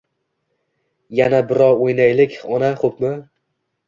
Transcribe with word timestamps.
Yana 1.19 1.41
biroa 1.51 1.75
o'ynaylik, 1.87 2.39
ona. 2.57 2.71
Xo'pmi? 2.85 3.13